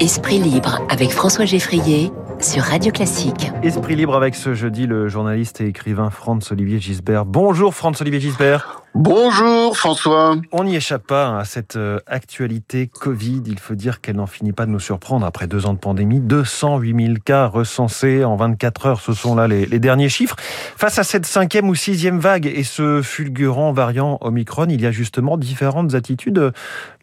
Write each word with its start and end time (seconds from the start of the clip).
Esprit 0.00 0.38
libre 0.38 0.80
avec 0.90 1.10
François 1.10 1.44
Geffrier 1.44 2.12
sur 2.40 2.62
Radio 2.62 2.92
Classique. 2.92 3.50
Esprit 3.64 3.96
libre 3.96 4.14
avec 4.14 4.36
ce 4.36 4.54
jeudi 4.54 4.86
le 4.86 5.08
journaliste 5.08 5.60
et 5.60 5.66
écrivain 5.66 6.10
Franz-Olivier 6.10 6.78
Gisbert. 6.78 7.24
Bonjour 7.24 7.74
Franz-Olivier 7.74 8.20
Gisbert. 8.20 8.82
Bonjour 8.94 9.76
François. 9.76 10.36
On 10.52 10.62
n'y 10.62 10.76
échappe 10.76 11.04
pas 11.04 11.26
hein, 11.26 11.38
à 11.38 11.44
cette 11.44 11.74
euh, 11.74 11.98
actualité 12.06 12.86
Covid. 12.86 13.42
Il 13.46 13.58
faut 13.58 13.74
dire 13.74 14.00
qu'elle 14.00 14.16
n'en 14.16 14.28
finit 14.28 14.52
pas 14.52 14.66
de 14.66 14.70
nous 14.70 14.78
surprendre 14.78 15.26
après 15.26 15.48
deux 15.48 15.66
ans 15.66 15.72
de 15.72 15.80
pandémie. 15.80 16.20
208 16.20 17.06
000 17.06 17.18
cas 17.24 17.46
recensés 17.46 18.24
en 18.24 18.36
24 18.36 18.86
heures, 18.86 19.00
ce 19.00 19.12
sont 19.12 19.34
là 19.34 19.48
les, 19.48 19.66
les 19.66 19.80
derniers 19.80 20.08
chiffres. 20.08 20.36
Face 20.38 21.00
à 21.00 21.02
cette 21.02 21.26
cinquième 21.26 21.68
ou 21.68 21.74
sixième 21.74 22.20
vague 22.20 22.46
et 22.46 22.62
ce 22.62 23.02
fulgurant 23.02 23.72
variant 23.72 24.18
Omicron, 24.20 24.66
il 24.68 24.80
y 24.80 24.86
a 24.86 24.92
justement 24.92 25.36
différentes 25.36 25.94
attitudes 25.94 26.52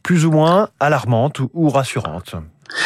plus 0.02 0.26
ou 0.26 0.32
moins 0.32 0.70
alarmantes 0.80 1.42
ou 1.54 1.68
rassurantes. 1.68 2.36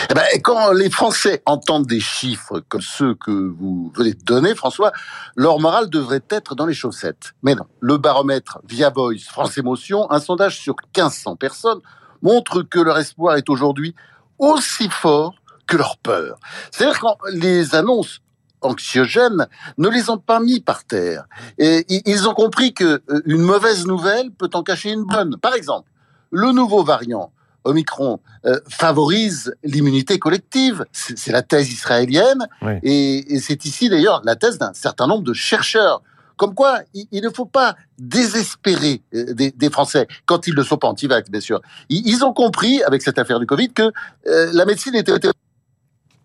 Eh 0.10 0.14
ben, 0.14 0.26
quand 0.44 0.72
les 0.72 0.90
Français 0.90 1.42
entendent 1.46 1.86
des 1.86 2.00
chiffres 2.00 2.62
comme 2.70 2.82
ceux 2.82 3.16
que 3.16 3.32
vous 3.32 3.92
venez 3.96 4.14
de 4.14 4.24
donner, 4.24 4.56
François, 4.56 4.92
leur 5.36 5.60
morale 5.60 5.90
devrait 5.90 6.24
être 6.30 6.56
dans 6.56 6.66
les 6.66 6.74
chaussettes. 6.74 7.34
Mais 7.44 7.56
non, 7.56 7.66
le 7.80 7.98
baromètre 7.98 8.60
via 8.68 8.90
Voice 8.90 9.26
France 9.28 9.58
Émotion, 9.58 10.10
un 10.12 10.20
sondage 10.20 10.60
sur 10.60 10.76
1500 10.96 11.36
personnes, 11.36 11.80
montre 12.22 12.62
que 12.62 12.80
leur 12.80 12.98
espoir 12.98 13.36
est 13.36 13.50
aujourd'hui 13.50 13.96
aussi 14.38 14.90
fort 14.90 15.36
que 15.68 15.78
leur 15.78 15.98
peur. 15.98 16.40
C'est-à-dire 16.72 17.00
quand 17.00 17.18
les 17.32 17.76
annonces 17.76 18.22
anxiogènes 18.62 19.48
ne 19.78 19.90
les 19.90 20.10
ont 20.10 20.18
pas 20.18 20.40
mis 20.40 20.60
par 20.60 20.84
terre. 20.84 21.26
Et 21.58 21.86
ils 22.06 22.28
ont 22.28 22.34
compris 22.34 22.74
que 22.74 23.02
euh, 23.10 23.22
une 23.26 23.42
mauvaise 23.42 23.86
nouvelle 23.86 24.32
peut 24.32 24.50
en 24.54 24.64
cacher 24.64 24.92
une 24.92 25.06
bonne. 25.06 25.38
Par 25.38 25.54
exemple, 25.54 25.90
le 26.32 26.52
nouveau 26.52 26.84
variant 26.84 27.32
Omicron 27.70 28.20
euh, 28.46 28.60
favorise 28.68 29.56
l'immunité 29.64 30.20
collective. 30.20 30.86
C'est 30.92 31.32
la 31.32 31.42
thèse 31.42 31.72
israélienne. 31.72 32.48
Et, 32.84 33.40
c'est 33.40 33.66
ici 33.66 33.90
d'ailleurs 33.90 34.22
la 34.26 34.36
thèse 34.36 34.58
d'un 34.58 34.74
certain 34.74 35.08
nombre 35.08 35.24
de 35.24 35.34
chercheurs. 35.34 36.02
Comme 36.36 36.56
quoi, 36.56 36.80
il, 36.94 37.22
ne 37.22 37.30
faut 37.30 37.46
pas 37.46 37.76
désespérer 37.98 39.02
euh, 39.14 39.34
des, 39.34 39.70
Français 39.70 40.08
quand 40.26 40.48
ils 40.48 40.56
ne 40.56 40.64
sont 40.64 40.78
pas 40.78 40.88
anti-vax, 40.88 41.30
bien 41.30 41.42
sûr. 41.42 41.62
Ils, 41.90 42.24
ont 42.24 42.34
compris, 42.34 42.82
avec 42.84 43.02
cette 43.02 43.20
affaire 43.20 43.40
du 43.40 43.46
Covid, 43.46 43.74
que 43.74 43.92
euh, 44.28 44.50
la 44.54 44.66
médecine 44.66 44.94
n'était 44.94 45.14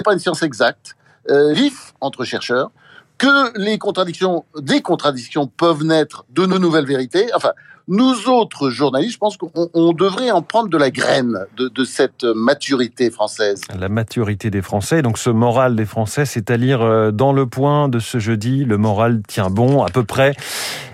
pas 0.05 0.13
une 0.13 0.21
science 0.21 0.43
exacte, 0.43 0.95
vif 1.29 1.95
entre 2.01 2.25
chercheurs, 2.25 2.71
que 3.19 3.59
les 3.59 3.79
contradictions, 3.79 4.45
des 4.59 4.83
contradictions 4.83 5.47
peuvent 5.47 5.85
naître 5.85 6.25
de 6.31 6.47
nos 6.47 6.59
nouvelles 6.59 6.87
vérités. 6.87 7.29
Enfin, 7.35 7.53
nous 7.87 8.31
autres 8.31 8.71
journalistes, 8.71 9.15
je 9.15 9.19
pense 9.19 9.37
qu'on 9.37 9.93
devrait 9.93 10.31
en 10.31 10.41
prendre 10.41 10.71
de 10.71 10.79
la 10.79 10.91
graine 10.91 11.45
de, 11.59 11.85
cette 11.85 12.25
maturité 12.25 13.11
française. 13.11 13.61
La 13.79 13.91
maturité 13.91 14.51
des 14.51 14.63
Français, 14.63 15.03
donc 15.03 15.19
ce 15.19 15.29
moral 15.29 15.77
des 15.77 15.85
Français, 15.85 16.25
c'est 16.25 16.51
à 16.51 16.57
lire 16.57 16.81
euh, 16.81 17.11
dans 17.11 17.35
le 17.35 17.45
point 17.45 17.91
de 17.91 17.99
ce 17.99 18.19
jeudi. 18.19 18.65
Le 18.65 18.79
moral 18.79 19.21
tient 19.29 19.51
bon, 19.51 19.83
à 19.83 19.91
peu 19.91 20.03
près. 20.03 20.35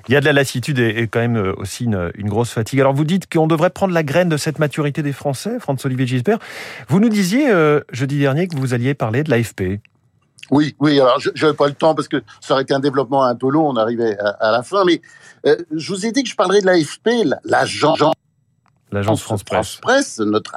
Il 0.09 0.15
y 0.15 0.17
a 0.17 0.21
de 0.21 0.25
la 0.25 0.33
lassitude 0.33 0.81
et, 0.81 1.07
quand 1.07 1.21
même 1.21 1.37
euh, 1.37 1.53
aussi 1.59 1.85
une, 1.85 2.29
grosse 2.29 2.51
fatigue. 2.51 2.81
Alors 2.81 2.93
vous 2.93 3.05
dites 3.05 3.33
qu'on 3.33 3.47
devrait 3.47 3.71
prendre 3.71 3.95
la 3.95 4.03
graine 4.03 4.29
de 4.29 4.37
cette 4.37 4.59
maturité 4.59 5.03
des 5.03 5.13
Français, 5.13 5.61
François-Olivier 5.61 6.09
Gisbert. 6.09 6.39
Vous 6.89 6.99
nous 6.99 7.09
disiez 7.09 7.51
euh, 7.51 7.81
jeudi 7.93 8.19
dernier 8.19 8.49
que 8.49 8.57
vous 8.57 8.75
alliez 8.75 8.95
parler 8.95 9.23
de 9.23 9.31
l'AFP. 9.31 9.81
Oui, 10.51 10.75
oui. 10.81 11.01
Alors, 11.01 11.21
je 11.21 11.31
n'avais 11.41 11.57
pas 11.57 11.69
le 11.69 11.75
temps 11.75 11.95
parce 11.95 12.09
que 12.09 12.23
ça 12.41 12.55
aurait 12.55 12.63
été 12.63 12.75
un 12.75 12.81
développement 12.81 13.25
un 13.25 13.35
peu 13.35 13.51
long. 13.51 13.69
On 13.69 13.77
arrivait 13.77 14.19
à, 14.19 14.51
la 14.51 14.63
fin, 14.63 14.85
mais 14.85 15.01
euh, 15.47 15.57
je 15.75 15.93
vous 15.93 16.07
ai 16.07 16.13
dit 16.13 16.23
que 16.23 16.29
je 16.29 16.37
parlerais 16.37 16.61
de 16.61 16.67
l'AFP, 16.67 17.27
l'agence 17.45 18.01
l'agence 18.93 19.23
France 19.23 19.45
Presse. 19.45 19.77
Presse, 19.77 20.19
notre 20.19 20.57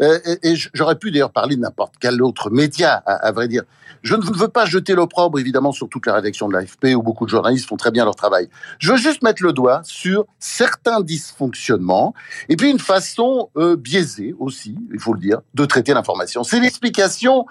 euh, 0.00 0.18
et, 0.42 0.54
j'aurais 0.74 0.96
pu 0.96 1.10
d'ailleurs 1.10 1.32
parler 1.32 1.56
de 1.56 1.60
n'importe 1.60 1.94
quel 2.00 2.22
autre 2.22 2.50
média, 2.50 2.94
à, 2.94 3.32
vrai 3.32 3.48
dire. 3.48 3.62
Je 4.02 4.14
ne 4.14 4.22
veux 4.22 4.48
pas 4.48 4.64
jeter 4.64 4.94
l'opprobre, 4.94 5.38
évidemment, 5.38 5.72
sur 5.72 5.88
toute 5.88 6.06
la 6.06 6.14
rédaction 6.14 6.48
de 6.48 6.52
l'AFP, 6.52 6.94
où 6.96 7.02
beaucoup 7.02 7.24
de 7.24 7.30
journalistes 7.30 7.68
font 7.68 7.76
très 7.76 7.90
bien 7.90 8.04
leur 8.04 8.14
travail. 8.14 8.48
Je 8.78 8.92
veux 8.92 8.98
juste 8.98 9.22
mettre 9.22 9.42
le 9.42 9.52
doigt 9.52 9.80
sur 9.84 10.26
certains 10.38 11.00
dysfonctionnements, 11.00 12.14
et 12.48 12.56
puis 12.56 12.70
une 12.70 12.78
façon 12.78 13.50
euh, 13.56 13.76
biaisée 13.76 14.34
aussi, 14.38 14.76
il 14.92 15.00
faut 15.00 15.14
le 15.14 15.20
dire, 15.20 15.40
de 15.54 15.64
traiter 15.64 15.94
l'information. 15.94 16.44
C'est 16.44 16.60
l'explication 16.60 17.46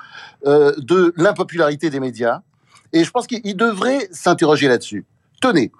euh, 0.45 0.73
de 0.77 1.13
l'impopularité 1.17 1.89
des 1.89 1.99
médias, 1.99 2.41
et 2.93 3.03
je 3.03 3.11
pense 3.11 3.27
qu'il 3.27 3.57
devrait 3.57 4.07
s'interroger 4.11 4.69
là-dessus. 4.69 5.05
Tenez, 5.39 5.71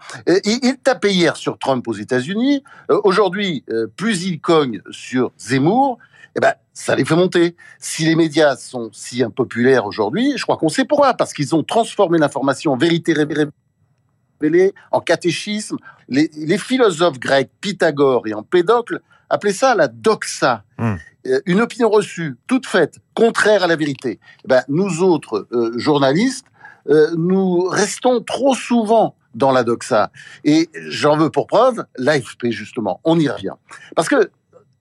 il, 0.46 0.78
tapait 0.84 1.14
hier 1.14 1.36
sur 1.36 1.58
Trump 1.58 1.88
aux 1.88 1.94
États-Unis. 1.94 2.64
Aujourd'hui, 2.90 3.64
plus 3.96 4.24
il 4.26 4.40
cogne 4.40 4.82
sur 4.92 5.32
Zemmour, 5.40 5.98
eh 6.38 6.40
ben, 6.40 6.54
ça 6.72 6.96
les 6.96 7.04
fait 7.04 7.16
monter. 7.16 7.56
Si 7.80 8.06
les 8.06 8.16
médias 8.16 8.56
sont 8.56 8.92
si 8.94 9.24
impopulaires 9.24 9.86
aujourd'hui, 9.86 10.34
je 10.38 10.44
crois 10.44 10.58
qu'on 10.58 10.70
sait 10.70 10.86
pourquoi, 10.86 11.16
parce 11.16 11.34
qu'ils 11.34 11.56
ont 11.56 11.64
transformé 11.64 12.20
l'information 12.20 12.74
en 12.74 12.78
vérité 12.78 13.14
révélée, 13.14 14.74
en 14.92 15.02
catéchisme. 15.02 15.78
Les, 16.08 16.58
philosophes 16.60 17.20
grecs, 17.20 17.50
Pythagore 17.60 18.28
et 18.28 18.36
Empédocle, 18.36 19.02
appelaient 19.30 19.52
ça 19.52 19.74
la 19.74 19.88
doxa. 19.88 20.64
Hmm. 20.78 20.96
Euh, 21.26 21.42
une 21.48 21.60
opinion 21.60 21.90
reçue, 21.90 22.38
toute 22.46 22.68
faite, 22.68 23.00
contraire 23.16 23.64
à 23.64 23.68
la 23.68 23.76
vérité. 23.76 24.20
Eh 24.46 24.48
ben, 24.48 24.64
nous 24.70 25.02
autres 25.02 25.48
euh, 25.52 25.78
journalistes, 25.78 26.46
euh, 26.88 27.10
nous 27.18 27.64
restons 27.64 28.22
trop 28.22 28.54
souvent 28.54 29.16
dans 29.34 29.52
la 29.52 29.64
doxa. 29.64 30.12
Et 30.44 30.70
j'en 30.88 31.18
veux 31.18 31.32
pour 31.32 31.48
preuve 31.48 31.84
l'AFP, 31.98 32.52
justement. 32.52 33.02
On 33.04 33.20
y 33.20 33.28
revient. 33.28 33.54
Parce 33.96 34.08
que 34.08 34.30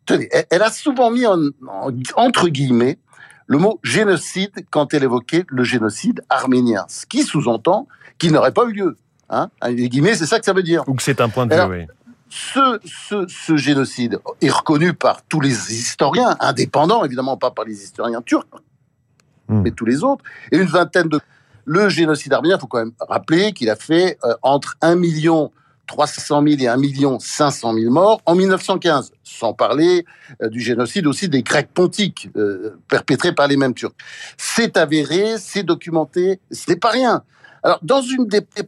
tenez, 0.07 0.29
elle 0.51 0.63
a 0.63 0.71
souvent 0.71 1.11
mis 1.11 1.27
en, 1.27 1.39
entre 2.17 2.49
guillemets 2.49 2.99
le 3.47 3.59
mot 3.59 3.79
génocide 3.83 4.67
quand 4.71 4.95
elle 4.95 5.05
évoquait 5.05 5.45
le 5.49 5.65
génocide 5.65 6.23
arménien, 6.29 6.85
ce 6.89 7.07
qui 7.07 7.23
sous-entend 7.23 7.87
qu'il 8.19 8.33
n'aurait 8.33 8.53
pas 8.53 8.65
eu 8.65 8.73
lieu. 8.73 8.97
Hein 9.29 9.51
Les 9.69 9.89
guillemets, 9.89 10.15
c'est 10.15 10.27
ça 10.27 10.39
que 10.39 10.45
ça 10.45 10.53
veut 10.53 10.63
dire. 10.63 10.85
Ou 10.89 10.95
que 10.95 11.03
c'est 11.03 11.21
un 11.21 11.29
point 11.29 11.47
de 11.47 11.55
vue, 11.55 11.61
oui. 11.63 11.87
Ce, 12.29 12.81
ce, 12.85 13.25
ce, 13.29 13.57
génocide 13.57 14.19
est 14.43 14.51
reconnu 14.51 14.95
par 14.95 15.23
tous 15.23 15.41
les 15.41 15.73
historiens, 15.73 16.37
indépendants 16.41 17.05
évidemment, 17.05 17.37
pas 17.37 17.53
par 17.53 17.65
les 17.65 17.85
historiens 17.85 18.21
turcs, 18.21 18.49
hmm. 19.47 19.61
mais 19.63 19.71
tous 19.71 19.85
les 19.85 20.03
autres, 20.03 20.25
et 20.51 20.57
une 20.57 20.67
vingtaine 20.67 21.09
de... 21.09 21.21
Le 21.65 21.89
génocide 21.89 22.33
arménien, 22.33 22.57
il 22.57 22.61
faut 22.61 22.67
quand 22.67 22.79
même 22.79 22.95
rappeler 23.01 23.53
qu'il 23.53 23.71
a 23.71 23.77
fait 23.77 24.19
euh, 24.25 24.35
entre 24.43 24.77
1 24.83 24.97
million 24.97 25.53
300 25.87 26.43
000 26.47 26.61
et 26.61 26.69
1 26.69 26.77
million 26.77 27.19
500 27.19 27.75
000 27.75 27.93
morts 27.93 28.21
en 28.27 28.35
1915, 28.35 29.13
sans 29.23 29.53
parler 29.55 30.05
euh, 30.43 30.49
du 30.49 30.61
génocide 30.61 31.07
aussi 31.07 31.29
des 31.29 31.43
Grecs 31.43 31.71
pontiques 31.73 32.29
euh, 32.37 32.79
perpétrés 32.89 33.35
par 33.35 33.49
les 33.49 33.57
mêmes 33.57 33.75
Turcs. 33.75 33.95
C'est 34.37 34.77
avéré, 34.77 35.37
c'est 35.39 35.63
documenté, 35.63 36.41
ce 36.51 36.71
n'est 36.71 36.77
pas 36.77 36.91
rien. 36.91 37.23
Alors, 37.63 37.79
dans 37.83 38.03
une 38.03 38.27
dépêche 38.27 38.67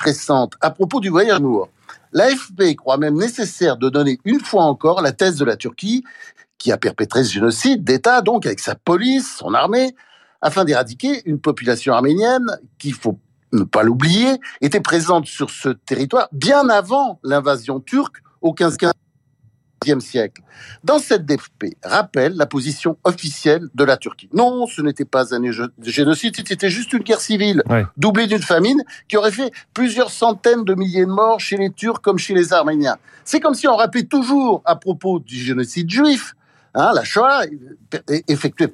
récente 0.00 0.54
à 0.60 0.70
propos 0.70 1.00
du 1.00 1.08
voyage 1.08 1.40
Nour, 1.40 1.68
l'AFP 2.12 2.76
croit 2.76 2.96
même 2.96 3.16
nécessaire 3.16 3.76
de 3.76 3.88
donner 3.88 4.18
une 4.24 4.40
fois 4.40 4.64
encore 4.64 5.02
la 5.02 5.12
thèse 5.12 5.36
de 5.36 5.44
la 5.44 5.56
Turquie, 5.56 6.04
qui 6.58 6.72
a 6.72 6.78
perpétré 6.78 7.24
ce 7.24 7.32
génocide 7.32 7.84
d'État, 7.84 8.22
donc 8.22 8.46
avec 8.46 8.60
sa 8.60 8.74
police, 8.74 9.36
son 9.38 9.52
armée, 9.52 9.94
afin 10.40 10.64
d'éradiquer 10.64 11.22
une 11.26 11.40
population 11.40 11.94
arménienne 11.94 12.46
qu'il 12.78 12.94
faut 12.94 13.18
ne 13.54 13.64
pas 13.64 13.82
l'oublier, 13.82 14.40
était 14.60 14.80
présente 14.80 15.26
sur 15.26 15.50
ce 15.50 15.70
territoire 15.70 16.28
bien 16.32 16.68
avant 16.68 17.18
l'invasion 17.22 17.80
turque 17.80 18.18
au 18.40 18.52
15 18.52 18.76
e 18.82 20.00
siècle. 20.00 20.42
Dans 20.82 20.98
cette 20.98 21.26
DFP, 21.26 21.76
rappelle 21.82 22.34
la 22.36 22.46
position 22.46 22.96
officielle 23.04 23.68
de 23.74 23.84
la 23.84 23.96
Turquie. 23.96 24.28
Non, 24.32 24.66
ce 24.66 24.80
n'était 24.80 25.04
pas 25.04 25.34
un 25.34 25.42
génocide, 25.82 26.34
c'était 26.36 26.70
juste 26.70 26.92
une 26.92 27.02
guerre 27.02 27.20
civile, 27.20 27.62
doublée 27.96 28.26
d'une 28.26 28.42
famine 28.42 28.82
qui 29.08 29.16
aurait 29.16 29.30
fait 29.30 29.52
plusieurs 29.74 30.10
centaines 30.10 30.64
de 30.64 30.74
milliers 30.74 31.04
de 31.04 31.10
morts 31.10 31.40
chez 31.40 31.56
les 31.56 31.70
Turcs 31.70 32.00
comme 32.00 32.18
chez 32.18 32.34
les 32.34 32.52
Arméniens. 32.52 32.96
C'est 33.24 33.40
comme 33.40 33.54
si 33.54 33.68
on 33.68 33.76
rappelait 33.76 34.04
toujours 34.04 34.62
à 34.64 34.76
propos 34.76 35.20
du 35.20 35.36
génocide 35.36 35.90
juif, 35.90 36.34
hein, 36.74 36.92
la 36.94 37.04
Shoah, 37.04 37.42
effectuée 38.28 38.68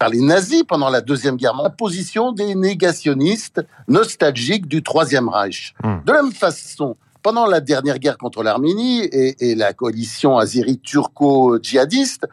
par 0.00 0.08
les 0.08 0.22
nazis 0.22 0.64
pendant 0.66 0.88
la 0.88 1.02
Deuxième 1.02 1.36
Guerre 1.36 1.54
mondiale, 1.54 1.72
la 1.72 1.76
position 1.76 2.32
des 2.32 2.54
négationnistes 2.54 3.60
nostalgiques 3.86 4.66
du 4.66 4.82
Troisième 4.82 5.28
Reich. 5.28 5.74
Hmm. 5.84 5.98
De 6.06 6.12
la 6.12 6.22
même 6.22 6.32
façon, 6.32 6.96
pendant 7.22 7.44
la 7.44 7.60
dernière 7.60 7.98
guerre 7.98 8.16
contre 8.16 8.42
l'Arménie 8.42 9.02
et, 9.12 9.54
la 9.54 9.74
coalition 9.74 10.38
azérie-turco-djihadiste, 10.38 12.26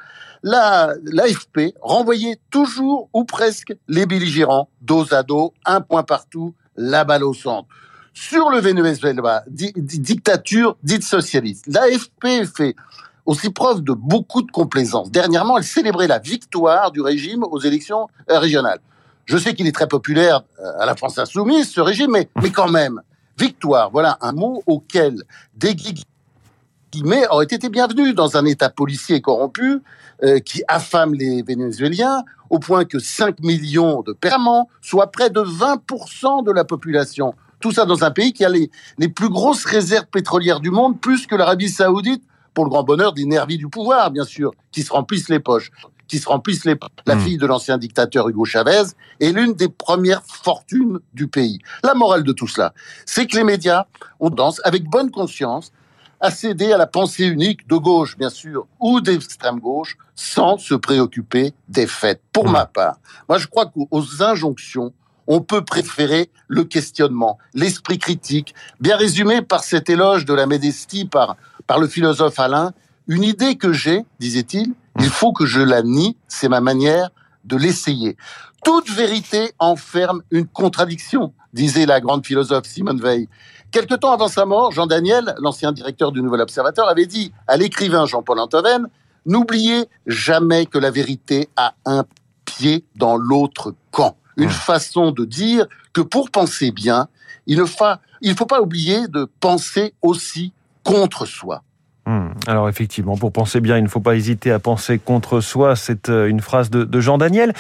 l'AFP 0.44 1.76
renvoyait 1.82 2.40
toujours 2.52 3.10
ou 3.12 3.26
presque 3.26 3.76
les 3.90 4.06
belligérants 4.06 4.70
dos 4.82 5.14
à 5.14 5.24
dos, 5.24 5.54
un 5.66 5.82
point 5.82 6.04
partout, 6.04 6.56
la 6.78 7.04
balle 7.04 7.26
au 7.26 7.34
centre. 7.34 7.68
Sur 8.14 8.50
le 8.50 8.60
Venezuela, 8.60 9.44
dictature 9.48 10.78
dite 10.84 11.04
socialiste, 11.04 11.66
l'AFP 11.68 12.46
fait 12.46 12.76
aussi 13.28 13.50
preuve 13.50 13.84
de 13.84 13.92
beaucoup 13.92 14.42
de 14.42 14.50
complaisance. 14.50 15.12
Dernièrement, 15.12 15.58
elle 15.58 15.64
célébrait 15.64 16.08
la 16.08 16.18
victoire 16.18 16.92
du 16.92 17.02
régime 17.02 17.44
aux 17.44 17.60
élections 17.60 18.08
euh, 18.32 18.40
régionales. 18.40 18.80
Je 19.26 19.38
sais 19.38 19.54
qu'il 19.54 19.68
est 19.68 19.74
très 19.74 19.88
populaire 19.88 20.44
euh, 20.60 20.80
à 20.80 20.86
la 20.86 20.96
France 20.96 21.20
insoumise, 21.20 21.70
ce 21.70 21.82
régime, 21.82 22.12
mais, 22.12 22.30
mais 22.42 22.50
quand 22.50 22.70
même, 22.70 23.02
victoire, 23.38 23.92
voilà 23.92 24.18
un 24.22 24.32
mot 24.32 24.64
auquel 24.66 25.22
des 25.56 25.76
mais 27.04 27.28
aurait 27.28 27.46
été 27.46 27.70
bienvenu 27.70 28.14
dans 28.14 28.38
un 28.38 28.46
État 28.46 28.70
policier 28.70 29.22
corrompu 29.22 29.82
euh, 30.24 30.40
qui 30.40 30.64
affame 30.70 31.14
les 31.14 31.44
Vénézuéliens 31.44 32.24
au 32.50 32.60
point 32.60 32.86
que 32.86 32.98
5 32.98 33.42
millions 33.42 34.02
de 34.02 34.14
perments, 34.14 34.70
soit 34.82 35.12
près 35.12 35.30
de 35.30 35.42
20% 35.42 36.46
de 36.46 36.52
la 36.52 36.64
population. 36.64 37.36
Tout 37.60 37.74
ça 37.74 37.86
dans 37.86 38.06
un 38.06 38.12
pays 38.12 38.32
qui 38.32 38.46
a 38.46 38.50
les, 38.50 38.72
les 38.98 39.10
plus 39.10 39.30
grosses 39.30 39.66
réserves 39.66 40.08
pétrolières 40.08 40.62
du 40.62 40.72
monde, 40.72 41.00
plus 41.00 41.28
que 41.28 41.36
l'Arabie 41.36 41.70
saoudite, 41.70 42.24
pour 42.58 42.66
le 42.66 42.72
grand 42.72 42.82
bonheur 42.82 43.14
des 43.14 43.26
nervis 43.26 43.60
du 43.60 43.68
pouvoir, 43.68 44.10
bien 44.10 44.24
sûr, 44.24 44.52
qui 44.72 44.82
se 44.82 44.92
remplissent 44.92 45.30
les 45.30 45.40
poches 45.40 45.70
qui 46.08 46.18
se 46.18 46.28
remplissent 46.28 46.66
les 46.66 46.76
La 47.06 47.16
hmm. 47.16 47.20
fille 47.20 47.38
de 47.38 47.46
l'ancien 47.46 47.78
dictateur 47.78 48.30
Hugo 48.30 48.46
Chavez 48.46 48.84
est 49.20 49.32
l'une 49.32 49.54
des 49.54 49.68
premières 49.68 50.24
fortunes 50.26 51.00
du 51.14 51.28
pays. 51.28 51.60
La 51.84 51.94
morale 51.94 52.24
de 52.24 52.32
tout 52.32 52.48
cela, 52.48 52.74
c'est 53.06 53.28
que 53.28 53.36
les 53.36 53.44
médias 53.44 53.86
ont 54.22 54.30
tendance, 54.30 54.62
avec 54.64 54.86
bonne 54.86 55.12
conscience, 55.12 55.74
à 56.22 56.32
céder 56.32 56.72
à 56.72 56.78
la 56.78 56.88
pensée 56.88 57.26
unique 57.26 57.68
de 57.68 57.76
gauche, 57.76 58.18
bien 58.18 58.30
sûr, 58.30 58.66
ou 58.80 59.02
d'extrême 59.02 59.60
gauche, 59.60 59.98
sans 60.16 60.58
se 60.58 60.74
préoccuper 60.74 61.54
des 61.68 61.86
faits. 61.86 62.22
Pour 62.32 62.48
hmm. 62.48 62.54
ma 62.54 62.66
part, 62.66 63.00
moi 63.28 63.38
je 63.38 63.48
crois 63.48 63.66
qu'aux 63.66 64.24
injonctions, 64.24 64.94
on 65.28 65.42
peut 65.42 65.64
préférer 65.64 66.32
le 66.48 66.64
questionnement, 66.64 67.38
l'esprit 67.54 68.00
critique, 68.00 68.56
bien 68.80 68.96
résumé 68.96 69.42
par 69.42 69.64
cet 69.64 69.90
éloge 69.90 70.26
de 70.26 70.34
la 70.34 70.46
modestie 70.46 71.06
par, 71.06 71.36
par 71.68 71.80
le 71.80 71.88
philosophe 71.88 72.40
Alain. 72.40 72.72
Une 73.08 73.24
idée 73.24 73.56
que 73.56 73.72
j'ai, 73.72 74.06
disait-il, 74.20 74.74
il 75.00 75.10
faut 75.10 75.32
que 75.32 75.46
je 75.46 75.62
la 75.62 75.84
nie, 75.84 76.18
c'est 76.28 76.50
ma 76.50 76.62
manière 76.62 77.10
de 77.46 77.56
l'essayer. 77.56 78.18
Toute 78.66 78.90
vérité 78.90 79.52
enferme 79.60 80.24
une 80.32 80.48
contradiction, 80.48 81.34
disait 81.54 81.86
la 81.86 82.02
grande 82.02 82.26
philosophe 82.26 82.66
Simone 82.66 83.00
Veil. 83.00 83.30
Quelque 83.72 83.96
temps 83.96 84.12
avant 84.12 84.28
sa 84.28 84.46
mort, 84.46 84.72
Jean 84.72 84.88
Daniel, 84.88 85.36
l'ancien 85.40 85.72
directeur 85.72 86.12
du 86.12 86.22
Nouvel 86.22 86.42
Observateur, 86.42 86.88
avait 86.88 87.06
dit 87.06 87.32
à 87.48 87.58
l'écrivain 87.58 88.06
Jean-Paul 88.06 88.40
Antoven 88.40 88.88
N'oubliez 89.26 89.90
jamais 90.06 90.66
que 90.66 90.78
la 90.78 90.90
vérité 90.90 91.50
a 91.58 91.74
un 91.86 92.06
pied 92.46 92.86
dans 92.96 93.18
l'autre 93.18 93.76
camp. 93.92 94.16
Une 94.38 94.48
mmh. 94.48 94.52
façon 94.52 95.12
de 95.12 95.26
dire 95.26 95.68
que 95.92 96.00
pour 96.00 96.32
penser 96.32 96.72
bien, 96.72 97.10
il 97.46 97.58
ne 97.58 97.66
faut 97.66 98.46
pas 98.46 98.62
oublier 98.62 99.08
de 99.10 99.30
penser 99.42 99.94
aussi 100.02 100.54
contre 100.88 101.26
soi. 101.26 101.62
Hmm. 102.08 102.30
Alors 102.48 102.70
effectivement, 102.70 103.18
pour 103.18 103.34
penser 103.34 103.60
bien, 103.60 103.78
il 103.78 103.84
ne 103.84 103.90
faut 103.90 104.00
pas 104.00 104.16
hésiter 104.16 104.50
à 104.50 104.60
penser 104.60 104.98
contre 104.98 105.42
soi. 105.42 105.76
C'est 105.76 106.08
euh, 106.08 106.30
une 106.30 106.40
phrase 106.40 106.70
de, 106.70 107.02
Jean 107.02 107.18
Daniel. 107.18 107.52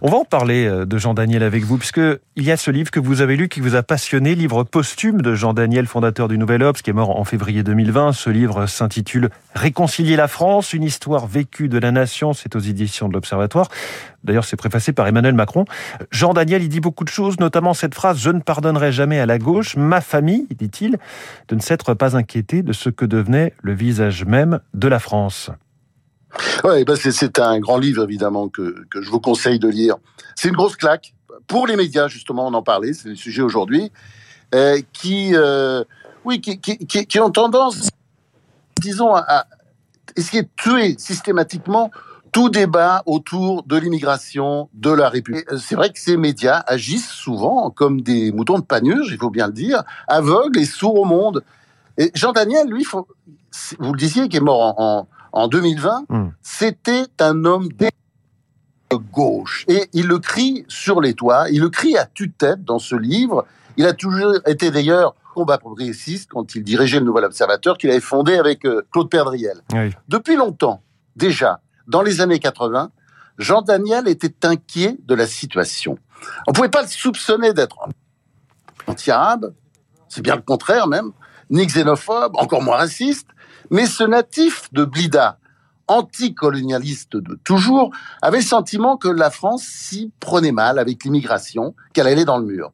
On 0.00 0.08
va 0.08 0.18
en 0.18 0.24
parler 0.24 0.64
euh, 0.64 0.86
de 0.86 0.96
Jean 0.96 1.12
Daniel 1.12 1.42
avec 1.42 1.64
vous, 1.64 1.76
puisque 1.76 2.00
il 2.36 2.44
y 2.44 2.52
a 2.52 2.56
ce 2.56 2.70
livre 2.70 2.92
que 2.92 3.00
vous 3.00 3.20
avez 3.20 3.34
lu 3.34 3.48
qui 3.48 3.58
vous 3.58 3.74
a 3.74 3.82
passionné, 3.82 4.36
livre 4.36 4.62
posthume 4.62 5.22
de 5.22 5.34
Jean 5.34 5.54
Daniel, 5.54 5.88
fondateur 5.88 6.28
du 6.28 6.38
Nouvel 6.38 6.62
Obs, 6.62 6.82
qui 6.82 6.90
est 6.90 6.92
mort 6.92 7.18
en 7.18 7.24
février 7.24 7.64
2020. 7.64 8.12
Ce 8.12 8.30
livre 8.30 8.66
s'intitule 8.66 9.30
Réconcilier 9.56 10.14
la 10.14 10.28
France, 10.28 10.72
une 10.72 10.84
histoire 10.84 11.26
vécue 11.26 11.68
de 11.68 11.78
la 11.78 11.90
nation. 11.90 12.32
C'est 12.32 12.54
aux 12.54 12.60
éditions 12.60 13.08
de 13.08 13.14
l'Observatoire. 13.14 13.70
D'ailleurs, 14.26 14.44
c'est 14.44 14.56
préfacé 14.56 14.92
par 14.92 15.06
Emmanuel 15.06 15.34
Macron. 15.34 15.64
Jean 16.10 16.34
Daniel, 16.34 16.62
il 16.62 16.68
dit 16.68 16.80
beaucoup 16.80 17.04
de 17.04 17.08
choses, 17.08 17.38
notamment 17.38 17.74
cette 17.74 17.94
phrase 17.94 18.18
Je 18.18 18.30
ne 18.30 18.40
pardonnerai 18.40 18.92
jamais 18.92 19.20
à 19.20 19.26
la 19.26 19.38
gauche, 19.38 19.76
ma 19.76 20.00
famille, 20.00 20.46
dit-il, 20.50 20.98
de 21.48 21.54
ne 21.54 21.60
s'être 21.60 21.94
pas 21.94 22.16
inquiété 22.16 22.62
de 22.62 22.72
ce 22.72 22.90
que 22.90 23.04
devenait 23.04 23.54
le 23.62 23.72
visage 23.72 24.24
même 24.24 24.60
de 24.74 24.88
la 24.88 24.98
France. 24.98 25.50
Oui, 26.64 26.84
ben 26.84 26.96
c'est 26.96 27.38
un 27.38 27.58
grand 27.60 27.78
livre, 27.78 28.02
évidemment, 28.02 28.48
que, 28.48 28.74
je 28.94 29.08
vous 29.08 29.20
conseille 29.20 29.58
de 29.58 29.68
lire. 29.68 29.96
C'est 30.34 30.48
une 30.48 30.56
grosse 30.56 30.76
claque. 30.76 31.14
Pour 31.46 31.66
les 31.66 31.76
médias, 31.76 32.08
justement, 32.08 32.46
on 32.48 32.54
en 32.54 32.62
parlait, 32.62 32.92
c'est 32.92 33.08
le 33.08 33.14
sujet 33.14 33.42
aujourd'hui, 33.42 33.92
euh, 34.54 34.80
qui, 34.92 35.30
euh, 35.34 35.84
oui, 36.24 36.40
qui, 36.40 36.58
qui, 36.58 37.20
ont 37.20 37.30
tendance, 37.30 37.88
disons, 38.80 39.14
à 39.14 39.46
essayer 40.16 40.42
de 40.42 40.48
tuer 40.56 40.96
systématiquement 40.98 41.90
tout 42.36 42.50
débat 42.50 43.02
autour 43.06 43.62
de 43.62 43.78
l'immigration, 43.78 44.68
de 44.74 44.90
la 44.90 45.08
République. 45.08 45.46
C'est 45.56 45.74
vrai 45.74 45.88
que 45.88 45.98
ces 45.98 46.18
médias 46.18 46.62
agissent 46.66 47.08
souvent 47.08 47.70
comme 47.70 48.02
des 48.02 48.30
moutons 48.30 48.58
de 48.58 48.64
panurge, 48.64 49.08
il 49.10 49.16
faut 49.16 49.30
bien 49.30 49.46
le 49.46 49.54
dire, 49.54 49.84
aveugles 50.06 50.58
et 50.58 50.66
sourds 50.66 50.96
au 50.96 51.06
monde. 51.06 51.42
Et 51.96 52.10
Jean 52.14 52.32
Daniel, 52.32 52.68
lui, 52.68 52.84
faut, 52.84 53.08
vous 53.78 53.90
le 53.94 53.98
disiez, 53.98 54.28
qui 54.28 54.36
est 54.36 54.40
mort 54.40 54.78
en, 54.78 55.08
en, 55.32 55.48
2020, 55.48 56.04
hmm. 56.10 56.28
c'était 56.42 57.06
un 57.20 57.46
homme 57.46 57.68
de 57.70 57.88
gauche. 59.14 59.64
Et 59.68 59.88
il 59.94 60.06
le 60.06 60.18
crie 60.18 60.66
sur 60.68 61.00
les 61.00 61.14
toits, 61.14 61.46
il 61.50 61.62
le 61.62 61.70
crie 61.70 61.96
à 61.96 62.04
tue-tête 62.04 62.62
dans 62.64 62.78
ce 62.78 62.96
livre. 62.96 63.46
Il 63.78 63.86
a 63.86 63.94
toujours 63.94 64.34
été 64.46 64.70
d'ailleurs 64.70 65.14
combat 65.34 65.56
progressiste 65.56 66.28
quand 66.30 66.54
il 66.54 66.62
dirigeait 66.62 67.00
le 67.00 67.06
Nouvel 67.06 67.24
Observateur 67.24 67.78
qu'il 67.78 67.88
avait 67.88 68.00
fondé 68.00 68.34
avec 68.34 68.66
euh, 68.66 68.86
Claude 68.92 69.08
Perdriel. 69.08 69.62
Depuis 70.06 70.36
longtemps, 70.36 70.82
déjà, 71.16 71.60
dans 71.86 72.02
les 72.02 72.20
années 72.20 72.38
80, 72.38 72.90
Jean 73.38 73.62
Daniel 73.62 74.08
était 74.08 74.46
inquiet 74.46 74.96
de 75.04 75.14
la 75.14 75.26
situation. 75.26 75.98
On 76.46 76.50
ne 76.50 76.54
pouvait 76.54 76.68
pas 76.68 76.82
le 76.82 76.88
soupçonner 76.88 77.52
d'être 77.52 77.78
anti-arabe, 78.86 79.54
c'est 80.08 80.22
bien 80.22 80.36
le 80.36 80.42
contraire 80.42 80.86
même, 80.86 81.12
ni 81.50 81.66
xénophobe, 81.66 82.36
encore 82.36 82.62
moins 82.62 82.76
raciste, 82.76 83.28
mais 83.70 83.86
ce 83.86 84.04
natif 84.04 84.72
de 84.72 84.84
Blida, 84.84 85.38
anticolonialiste 85.88 87.16
de 87.16 87.38
toujours, 87.44 87.90
avait 88.22 88.38
le 88.38 88.44
sentiment 88.44 88.96
que 88.96 89.08
la 89.08 89.30
France 89.30 89.64
s'y 89.64 90.12
prenait 90.20 90.52
mal 90.52 90.78
avec 90.78 91.04
l'immigration, 91.04 91.74
qu'elle 91.92 92.06
allait 92.06 92.24
dans 92.24 92.38
le 92.38 92.46
mur. 92.46 92.72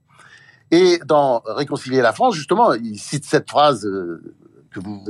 Et 0.70 0.98
dans 1.04 1.42
Réconcilier 1.44 2.00
la 2.00 2.12
France, 2.12 2.34
justement, 2.34 2.72
il 2.72 2.98
cite 2.98 3.26
cette 3.26 3.50
phrase 3.50 3.84
euh, 3.84 4.34
que 4.70 4.80
vous 4.80 5.04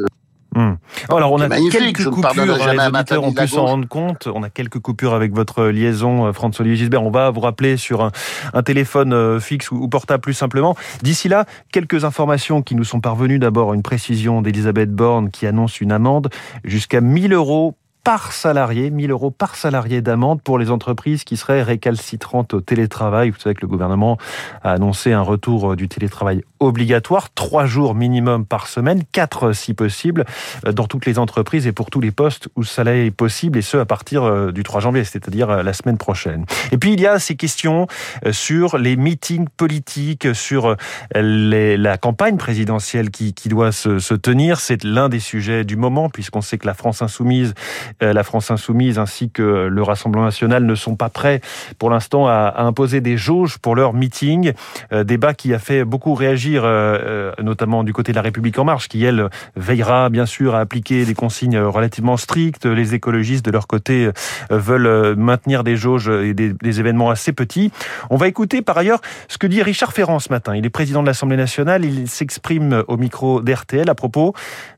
Hmm. 0.54 0.74
Alors 1.08 1.32
on 1.32 1.40
a 1.40 1.48
quelques 1.70 2.04
coupures, 2.04 2.30
hein, 2.62 2.74
les 2.74 2.86
auditeurs 2.86 3.24
ont 3.24 3.32
pu 3.32 3.48
s'en 3.48 3.64
rendre 3.64 3.88
compte. 3.88 4.28
On 4.32 4.42
a 4.42 4.50
quelques 4.50 4.80
coupures 4.80 5.14
avec 5.14 5.32
votre 5.32 5.64
liaison, 5.64 6.26
euh, 6.26 6.32
François-Olivier 6.32 6.78
Gisbert. 6.78 7.02
On 7.02 7.10
va 7.10 7.30
vous 7.30 7.40
rappeler 7.40 7.78
sur 7.78 8.10
un, 8.52 8.62
téléphone 8.62 9.14
euh, 9.14 9.40
fixe 9.40 9.70
ou, 9.70 9.88
portable 9.88 10.20
plus 10.20 10.34
simplement. 10.34 10.76
D'ici 11.02 11.28
là, 11.28 11.46
quelques 11.72 12.04
informations 12.04 12.60
qui 12.60 12.74
nous 12.74 12.84
sont 12.84 13.00
parvenues. 13.00 13.38
D'abord, 13.38 13.72
une 13.72 13.82
précision 13.82 14.42
d'Elisabeth 14.42 14.92
Borne 14.92 15.30
qui 15.30 15.46
annonce 15.46 15.80
une 15.80 15.90
amende 15.90 16.28
jusqu'à 16.64 17.00
1000 17.00 17.32
euros 17.32 17.74
par 18.04 18.32
salarié, 18.32 18.90
1000 18.90 19.10
euros 19.10 19.30
par 19.30 19.54
salarié 19.54 20.02
d'amende 20.02 20.42
pour 20.42 20.58
les 20.58 20.70
entreprises 20.70 21.24
qui 21.24 21.36
seraient 21.36 21.62
récalcitrantes 21.62 22.54
au 22.54 22.60
télétravail. 22.60 23.30
Vous 23.30 23.38
savez 23.38 23.54
que 23.54 23.62
le 23.62 23.68
gouvernement 23.68 24.18
a 24.62 24.72
annoncé 24.72 25.12
un 25.12 25.22
retour 25.22 25.76
du 25.76 25.88
télétravail 25.88 26.42
obligatoire, 26.58 27.32
trois 27.34 27.66
jours 27.66 27.94
minimum 27.94 28.44
par 28.44 28.66
semaine, 28.66 29.02
quatre 29.12 29.52
si 29.52 29.74
possible, 29.74 30.24
euh, 30.66 30.72
dans 30.72 30.86
toutes 30.86 31.06
les 31.06 31.18
entreprises 31.18 31.66
et 31.66 31.72
pour 31.72 31.90
tous 31.90 32.00
les 32.00 32.10
postes 32.10 32.48
où 32.56 32.64
cela 32.64 32.94
est 32.94 33.10
possible, 33.10 33.58
et 33.58 33.62
ce 33.62 33.76
à 33.76 33.84
partir 33.84 34.24
euh, 34.24 34.52
du 34.52 34.62
3 34.62 34.80
janvier, 34.80 35.04
c'est-à-dire 35.04 35.50
euh, 35.50 35.62
la 35.62 35.72
semaine 35.72 35.98
prochaine. 35.98 36.44
Et 36.70 36.78
puis 36.78 36.92
il 36.92 37.00
y 37.00 37.06
a 37.06 37.18
ces 37.18 37.36
questions 37.36 37.86
sur 38.30 38.78
les 38.78 38.96
meetings 38.96 39.48
politiques, 39.56 40.34
sur 40.34 40.76
la 41.14 41.98
campagne 41.98 42.36
présidentielle 42.36 43.10
qui, 43.10 43.32
doit 43.48 43.72
se, 43.72 44.14
tenir. 44.14 44.60
C'est 44.60 44.84
l'un 44.84 45.08
des 45.08 45.20
sujets 45.20 45.64
du 45.64 45.76
moment, 45.76 46.08
puisqu'on 46.08 46.40
sait 46.40 46.58
que 46.58 46.66
la 46.66 46.74
France 46.74 47.02
insoumise 47.02 47.50
euh, 47.50 47.91
la 48.00 48.22
France 48.22 48.50
insoumise 48.50 48.98
ainsi 48.98 49.30
que 49.30 49.42
le 49.42 49.82
Rassemblement 49.82 50.24
national 50.24 50.64
ne 50.64 50.74
sont 50.74 50.96
pas 50.96 51.08
prêts 51.08 51.40
pour 51.78 51.90
l'instant 51.90 52.26
à, 52.26 52.54
imposer 52.62 53.00
des 53.00 53.16
jauges 53.16 53.58
pour 53.58 53.74
leur 53.76 53.92
meeting. 53.92 54.52
Euh, 54.92 55.04
débat 55.04 55.34
qui 55.34 55.54
a 55.54 55.58
fait 55.58 55.84
beaucoup 55.84 56.14
réagir, 56.14 56.62
euh, 56.64 57.32
notamment 57.42 57.84
du 57.84 57.92
côté 57.92 58.12
de 58.12 58.16
la 58.16 58.22
République 58.22 58.58
en 58.58 58.64
marche, 58.64 58.88
qui 58.88 59.04
elle 59.04 59.28
veillera 59.56 60.08
bien 60.10 60.26
sûr 60.26 60.54
à 60.54 60.60
appliquer 60.60 61.04
des 61.04 61.14
consignes 61.14 61.58
relativement 61.58 62.16
strictes. 62.16 62.66
Les 62.66 62.94
écologistes 62.94 63.44
de 63.44 63.50
leur 63.50 63.66
côté 63.66 64.10
veulent 64.50 65.16
maintenir 65.16 65.64
des 65.64 65.76
jauges 65.76 66.08
et 66.08 66.34
des, 66.34 66.52
des 66.52 66.80
événements 66.80 67.10
assez 67.10 67.32
petits. 67.32 67.72
On 68.10 68.16
va 68.16 68.28
écouter 68.28 68.62
par 68.62 68.78
ailleurs 68.78 69.00
ce 69.28 69.38
que 69.38 69.46
dit 69.46 69.62
Richard 69.62 69.92
Ferrand 69.92 70.18
ce 70.18 70.30
matin. 70.30 70.54
Il 70.56 70.64
est 70.66 70.70
président 70.70 71.02
de 71.02 71.06
l'Assemblée 71.06 71.36
nationale. 71.36 71.84
Il 71.84 72.08
s'exprime 72.08 72.84
au 72.88 72.96
micro 72.96 73.40
d'RTL 73.40 73.88
à 73.88 73.94
propos 73.94 74.34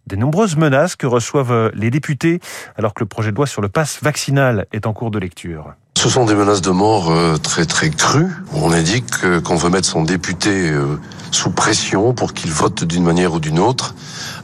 des 0.07 0.17
nombreuses 0.17 0.57
menaces 0.57 0.97
que 0.97 1.07
reçoivent 1.07 1.71
les 1.75 1.91
députés 1.91 2.41
alors 2.77 2.95
que 2.95 3.04
le 3.05 3.09
projet 3.09 3.33
de 3.33 3.37
loi 3.37 3.47
sur 3.47 3.61
le 3.61 3.69
pass 3.69 3.99
vaccinal 4.01 4.67
est 4.73 4.87
en 4.87 4.95
cours 4.95 5.11
de 5.11 5.19
lecture. 5.19 5.75
Ce 5.95 6.09
sont 6.09 6.25
des 6.25 6.35
menaces 6.35 6.63
de 6.63 6.71
mort 6.71 7.11
euh, 7.11 7.37
très 7.37 7.67
très 7.67 7.91
crues. 7.91 8.33
On 8.55 8.73
indique 8.73 9.05
qu'on 9.43 9.57
veut 9.57 9.69
mettre 9.69 9.87
son 9.87 10.03
député 10.03 10.71
euh, 10.71 10.99
sous 11.31 11.51
pression 11.51 12.15
pour 12.15 12.33
qu'il 12.33 12.51
vote 12.51 12.83
d'une 12.85 13.05
manière 13.05 13.35
ou 13.35 13.41
d'une 13.41 13.59
autre. 13.59 13.95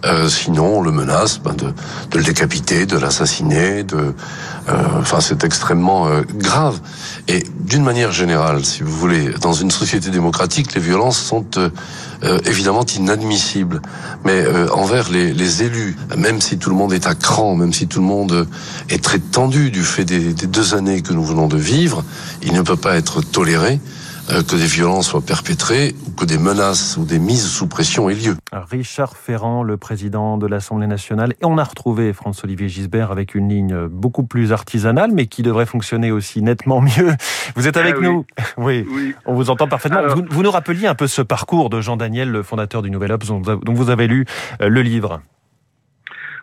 Euh, 0.04 0.28
sinon, 0.28 0.78
on 0.78 0.82
le 0.82 0.92
menace 0.92 1.38
ben, 1.38 1.54
de, 1.54 1.72
le 2.14 2.22
décapiter, 2.22 2.84
de 2.84 2.98
l'assassiner. 2.98 3.86
Enfin, 4.68 5.20
c'est 5.20 5.42
extrêmement 5.42 6.06
grave. 6.34 6.78
Et 7.28 7.42
d'une 7.60 7.82
manière 7.82 8.12
générale, 8.12 8.64
si 8.64 8.82
vous 8.82 8.94
voulez, 8.96 9.30
dans 9.40 9.54
une 9.54 9.70
société 9.70 10.10
démocratique, 10.10 10.74
les 10.74 10.80
violences 10.80 11.18
sont 11.18 11.46
euh, 12.24 12.38
évidemment 12.44 12.84
inadmissible. 12.84 13.80
Mais 14.24 14.42
euh, 14.42 14.68
envers 14.72 15.10
les, 15.10 15.32
les, 15.32 15.62
élus, 15.62 15.96
même 16.16 16.40
si 16.40 16.58
tout 16.58 16.70
le 16.70 16.76
monde 16.76 16.92
est 16.92 17.06
à 17.06 17.14
cran, 17.14 17.54
même 17.56 17.72
si 17.72 17.86
tout 17.86 18.00
le 18.00 18.06
monde 18.06 18.46
est 18.88 19.02
très 19.02 19.18
tendu 19.18 19.70
du 19.70 19.82
fait 19.82 20.04
des, 20.04 20.34
des 20.34 20.46
deux 20.46 20.74
années 20.74 21.02
que 21.02 21.12
nous 21.12 21.24
venons 21.24 21.48
de 21.48 21.56
vivre, 21.56 22.04
il 22.42 22.52
ne 22.52 22.62
peut 22.62 22.76
pas 22.76 22.96
être 22.96 23.22
toléré 23.22 23.80
que 24.30 24.56
des 24.56 24.66
violences 24.66 25.08
soient 25.08 25.20
perpétrées 25.20 25.94
ou 26.06 26.12
que 26.12 26.24
des 26.24 26.38
menaces 26.38 26.96
ou 26.96 27.04
des 27.04 27.18
mises 27.18 27.46
sous 27.46 27.66
pression 27.66 28.08
aient 28.08 28.14
lieu. 28.14 28.36
Richard 28.52 29.16
Ferrand, 29.16 29.62
le 29.64 29.76
président 29.76 30.38
de 30.38 30.46
l'Assemblée 30.46 30.86
nationale, 30.86 31.34
et 31.40 31.44
on 31.44 31.58
a 31.58 31.64
retrouvé 31.64 32.12
François-Olivier 32.12 32.68
Gisbert 32.68 33.10
avec 33.10 33.34
une 33.34 33.48
ligne 33.48 33.88
beaucoup 33.88 34.22
plus 34.22 34.52
artisanale, 34.52 35.10
mais 35.12 35.26
qui 35.26 35.42
devrait 35.42 35.66
fonctionner 35.66 36.12
aussi 36.12 36.42
nettement 36.42 36.80
mieux. 36.80 37.14
Vous 37.56 37.66
êtes 37.66 37.76
avec 37.76 37.96
ah 37.98 38.02
nous? 38.02 38.24
Oui. 38.56 38.86
on 39.26 39.34
vous 39.34 39.50
entend 39.50 39.66
parfaitement. 39.66 40.02
vous, 40.30 40.42
nous 40.42 40.50
rappeliez 40.50 40.86
un 40.86 40.94
peu 40.94 41.06
ce 41.06 41.22
parcours 41.22 41.70
de 41.70 41.80
Jean 41.80 41.96
Daniel, 41.96 42.30
le 42.30 42.42
fondateur 42.42 42.82
du 42.82 42.90
Nouvel 42.90 43.12
Obs, 43.12 43.26
dont 43.26 43.74
vous 43.74 43.90
avez 43.90 44.06
lu 44.06 44.26
euh, 44.60 44.68
le 44.68 44.82
livre. 44.82 45.20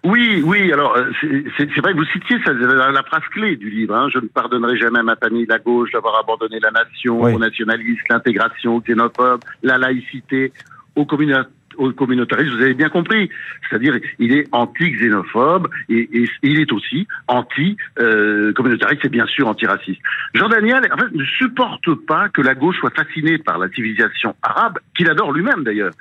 Oui, 0.03 0.41
oui. 0.45 0.71
Alors, 0.71 0.95
euh, 0.95 1.11
c'est 1.57 1.79
vrai 1.79 1.93
que 1.93 1.97
vous 1.97 2.05
citiez 2.05 2.37
ça, 2.43 2.53
la, 2.53 3.03
phrase 3.03 3.23
clé 3.31 3.55
du 3.55 3.69
livre. 3.69 3.95
Hein. 3.95 4.09
Je 4.13 4.19
ne 4.19 4.27
pardonnerai 4.27 4.77
jamais 4.77 4.99
à 4.99 5.03
ma 5.03 5.15
famille, 5.15 5.45
la 5.47 5.59
gauche, 5.59 5.91
d'avoir 5.91 6.19
abandonné 6.19 6.59
la 6.59 6.71
nation, 6.71 7.21
au 7.21 7.39
nationalisme, 7.39 8.01
l'intégration, 8.09 8.75
au 8.75 8.81
xénophobe, 8.81 9.41
la 9.63 9.77
laïcité, 9.77 10.51
au 10.95 11.05
communautarisme. 11.95 12.55
Vous 12.55 12.61
avez 12.61 12.73
bien 12.73 12.89
compris. 12.89 13.29
C'est-à-dire, 13.69 13.97
il 14.19 14.35
est 14.35 14.47
anti-xénophobe 14.51 15.67
et, 15.89 16.09
il 16.43 16.59
est 16.59 16.71
aussi 16.71 17.07
anti-communautariste 17.27 19.05
et 19.05 19.09
bien 19.09 19.25
sûr 19.27 19.47
anti-raciste. 19.47 20.01
Jean 20.33 20.49
Daniel, 20.49 20.87
en 20.91 20.97
fait, 20.97 21.11
ne 21.13 21.25
supporte 21.25 21.93
pas 22.07 22.29
que 22.29 22.41
la 22.41 22.55
gauche 22.55 22.77
soit 22.77 22.95
fascinée 22.95 23.37
par 23.37 23.57
la 23.57 23.69
civilisation 23.69 24.35
arabe, 24.41 24.79
qu'il 24.95 25.09
adore 25.09 25.31
lui-même 25.31 25.63
d'ailleurs 25.63 25.91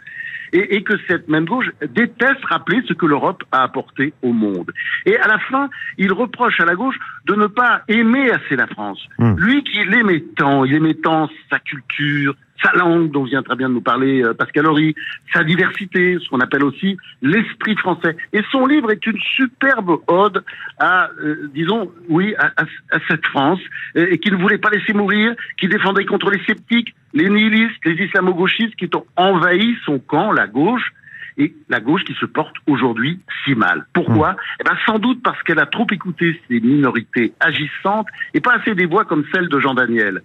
et, 0.53 0.77
et, 0.77 0.83
que 0.83 0.95
cette 1.09 1.29
même 1.29 1.45
gauche 1.45 1.71
déteste 1.95 2.45
rappeler 2.45 2.83
ce 2.87 2.95
que 2.95 3.07
l'Europe 3.07 3.45
a 3.53 3.63
apporté 3.63 4.13
au 4.23 4.33
monde. 4.33 4.73
Et 5.05 5.17
à 5.17 5.27
la 5.27 5.39
fin, 5.39 5.69
il 5.99 6.13
reproche 6.13 6.61
à 6.61 6.65
la 6.65 6.75
gauche 6.75 6.97
de 7.27 7.35
ne 7.35 7.47
pas 7.47 7.83
aimer 7.89 8.31
assez 8.31 8.57
la 8.57 8.67
France. 8.67 9.05
Hmm. 9.19 9.35
Lui 9.37 9.63
qui 9.65 9.85
l'aimait 9.85 10.25
tant, 10.37 10.65
il 10.65 10.75
aimait 10.75 10.95
tant 10.95 11.29
sa 11.51 11.59
culture, 11.59 12.35
sa 12.63 12.73
langue 12.73 13.11
dont 13.11 13.25
vient 13.25 13.43
très 13.43 13.57
bien 13.57 13.69
de 13.69 13.75
nous 13.75 13.81
parler 13.81 14.23
euh, 14.23 14.35
Pascal 14.35 14.67
Horry, 14.67 14.95
sa 15.33 15.45
diversité, 15.45 16.19
ce 16.21 16.29
qu'on 16.29 16.41
appelle 16.41 16.65
aussi 16.65 16.97
l'esprit 17.23 17.77
français. 17.77 18.17
Et 18.33 18.43
son 18.51 18.67
livre 18.67 18.91
est 18.93 19.07
une 19.07 19.19
superbe 19.19 19.99
ode 20.07 20.45
à, 20.79 21.11
euh, 21.23 21.51
disons, 21.55 21.91
oui, 22.09 22.35
à, 22.39 22.53
à, 22.57 22.99
cette 23.09 23.27
France, 23.27 23.61
et, 23.95 24.19
qui 24.19 24.31
ne 24.31 24.37
voulait 24.37 24.59
pas 24.59 24.71
laisser 24.71 24.93
mourir, 24.93 25.35
qui 25.59 25.69
défendait 25.69 26.05
contre 26.05 26.31
les 26.31 26.43
sceptiques, 26.45 26.95
les 27.15 27.29
nihilistes, 27.29 27.85
les 27.85 28.05
islamo-gauchistes 28.05 28.77
qui 28.77 28.89
ont 28.95 29.07
envahi 29.17 29.77
son 29.85 29.99
camp, 29.99 30.33
la 30.33 30.47
gauche, 30.47 30.93
et 31.39 31.55
la 31.69 31.81
gauche 31.81 32.05
qui 32.05 32.15
se 32.15 32.25
porte 32.25 32.55
aujourd'hui 32.67 33.21
si 33.45 33.55
mal. 33.55 33.87
Pourquoi 33.93 34.33
mmh. 34.33 34.37
Eh 34.61 34.65
ben 34.65 34.77
sans 34.87 34.99
doute 34.99 35.23
parce 35.23 35.43
qu'elle 35.43 35.59
a 35.59 35.67
trop 35.67 35.87
écouté 35.91 36.41
ces 36.49 36.61
minorités 36.61 37.35
agissantes 37.41 38.07
et 38.35 38.41
pas 38.41 38.55
assez 38.55 38.75
des 38.75 38.87
voix 38.87 39.05
comme 39.05 39.25
celle 39.35 39.49
de 39.49 39.61
Jean 39.61 39.75
Daniel. 39.75 40.23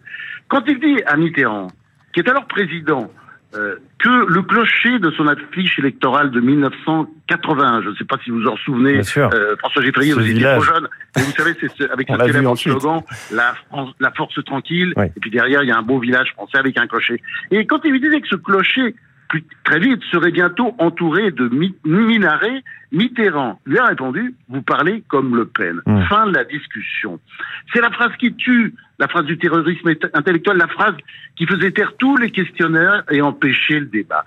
Quand 0.47 0.63
il 0.67 0.79
dit 0.79 1.01
à 1.05 1.17
Mitterrand 1.17 1.67
qui 2.13 2.19
est 2.19 2.29
alors 2.29 2.45
président, 2.45 3.11
euh, 3.53 3.75
que 3.99 4.31
le 4.31 4.41
clocher 4.43 4.97
de 4.99 5.11
son 5.11 5.27
affiche 5.27 5.77
électorale 5.77 6.31
de 6.31 6.39
1981, 6.39 7.81
je 7.81 7.89
ne 7.89 7.95
sais 7.95 8.05
pas 8.05 8.17
si 8.23 8.31
vous 8.31 8.47
en 8.47 8.55
souvenez, 8.55 9.01
euh, 9.17 9.55
François 9.57 9.81
Geffrier, 9.81 10.13
vous 10.13 10.25
étiez 10.25 10.43
trop 10.43 10.61
jeune, 10.61 10.87
mais 11.17 11.23
vous 11.23 11.31
savez, 11.31 11.57
c'est 11.59 11.91
avec 11.91 12.09
le 12.17 12.25
célèbre 12.27 12.55
slogan 12.55 13.01
la, 13.31 13.53
France, 13.67 13.93
la 13.99 14.11
force 14.11 14.41
tranquille, 14.45 14.93
et 14.97 15.19
puis 15.19 15.31
derrière, 15.31 15.63
il 15.63 15.67
y 15.67 15.71
a 15.71 15.77
un 15.77 15.81
beau 15.81 15.99
village 15.99 16.31
français 16.31 16.59
avec 16.59 16.77
un 16.77 16.87
clocher. 16.87 17.21
Et 17.51 17.65
quand 17.65 17.81
il 17.83 17.91
lui 17.91 17.99
disait 17.99 18.21
que 18.21 18.27
ce 18.29 18.37
clocher 18.37 18.95
très 19.63 19.79
vite 19.79 20.01
serait 20.11 20.31
bientôt 20.31 20.75
entouré 20.77 21.31
de 21.31 21.49
minarets, 21.85 22.63
Mitterrand 22.91 23.59
lui 23.65 23.77
a 23.77 23.85
répondu 23.85 24.35
Vous 24.49 24.61
parlez 24.61 25.03
comme 25.07 25.35
Le 25.35 25.45
Pen. 25.45 25.81
Mmh. 25.85 26.03
Fin 26.03 26.27
de 26.27 26.33
la 26.33 26.43
discussion. 26.43 27.19
C'est 27.73 27.81
la 27.81 27.91
phrase 27.91 28.11
qui 28.19 28.33
tue, 28.33 28.73
la 28.99 29.07
phrase 29.07 29.25
du 29.25 29.37
terrorisme 29.37 29.93
intellectuel, 30.13 30.57
la 30.57 30.67
phrase 30.67 30.95
qui 31.35 31.45
faisait 31.45 31.71
taire 31.71 31.93
tous 31.97 32.17
les 32.17 32.31
questionnaires 32.31 33.03
et 33.09 33.21
empêcher 33.21 33.79
le 33.79 33.85
débat. 33.85 34.23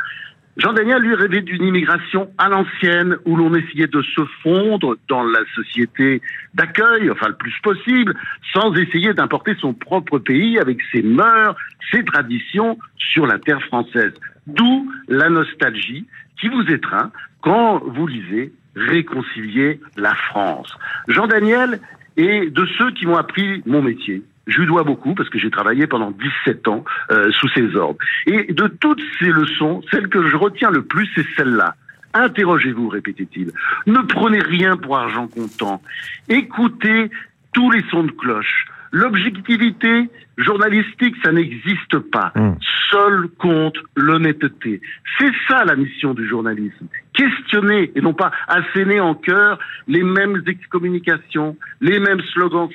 Jean 0.57 0.73
Daniel 0.73 1.03
lui 1.03 1.15
rêvait 1.17 1.41
d'une 1.41 1.65
immigration 1.65 2.31
à 2.39 2.49
l'ancienne 2.49 3.17
où 3.25 3.37
l'on 3.37 3.53
essayait 3.55 3.89
de 3.89 4.03
se 4.03 4.21
fondre 4.43 4.97
dans 5.09 5.25
la 5.25 5.41
société 5.57 6.23
d'accueil, 6.55 7.11
enfin 7.11 7.27
le 7.29 7.35
plus 7.35 7.55
possible, 7.61 8.15
sans 8.53 8.73
essayer 8.75 9.13
d'importer 9.15 9.57
son 9.61 9.75
propre 9.75 10.21
pays 10.21 10.59
avec 10.61 10.79
ses 10.93 11.03
mœurs, 11.03 11.57
ses 11.91 12.05
traditions 12.05 12.79
sur 12.97 13.27
la 13.27 13.41
terre 13.41 13.63
française. 13.63 14.13
D'où 14.47 14.91
la 15.09 15.31
nostalgie 15.31 16.07
qui 16.41 16.49
vous 16.49 16.65
étreint 16.71 17.11
quand 17.41 17.83
vous 17.85 18.07
lisez 18.07 18.53
Réconcilier 18.77 19.81
la 19.97 20.15
France. 20.17 20.77
Jean 21.07 21.29
Daniel 21.29 21.79
est 22.17 22.51
de 22.51 22.67
ceux 22.77 22.91
qui 22.91 23.07
m'ont 23.07 23.17
appris 23.17 23.63
mon 23.67 23.83
métier. 23.83 24.25
Je 24.47 24.59
lui 24.59 24.67
dois 24.67 24.83
beaucoup 24.83 25.15
parce 25.15 25.29
que 25.29 25.39
j'ai 25.39 25.51
travaillé 25.51 25.87
pendant 25.87 26.11
17 26.11 26.69
ans 26.69 26.85
euh, 27.11 27.31
sous 27.33 27.49
ses 27.51 27.77
ordres. 27.77 27.99
Et 28.27 28.53
de 28.53 28.67
toutes 28.67 29.01
ces 29.21 29.31
leçons, 29.31 29.81
celle 29.91 30.09
que 30.09 30.29
je 30.29 30.37
retiens 30.37 30.71
le 30.71 30.83
plus, 30.83 31.09
c'est 31.15 31.27
celle-là. 31.37 31.77
Interrogez-vous, 32.15 32.89
répétait-il. 32.89 33.53
Ne 33.87 34.01
prenez 34.01 34.41
rien 34.41 34.77
pour 34.77 34.99
argent 34.99 35.29
comptant. 35.29 35.81
Écoutez 36.29 37.11
tous 37.53 37.71
les 37.71 37.83
sons 37.91 38.05
de 38.05 38.13
cloche. 38.13 38.67
L'objectivité 38.95 40.09
journalistique, 40.39 41.17
ça 41.25 41.33
n'existe 41.33 41.99
pas. 42.13 42.31
Hmm. 42.37 42.53
Seul 42.93 43.27
compte 43.39 43.77
l'honnêteté. 43.97 44.81
C'est 45.19 45.33
ça 45.49 45.65
la 45.65 45.75
mission 45.75 46.15
du 46.15 46.29
journalisme. 46.29 46.87
Questionner 47.13 47.91
et 47.97 48.01
non 48.01 48.15
pas 48.15 48.31
asséner 48.47 49.01
en 49.01 49.17
cœur 49.17 49.59
les 49.89 50.05
mêmes 50.05 50.45
excommunications, 50.47 51.57
les 51.81 51.99
mêmes 51.99 52.21
slogans 52.33 52.69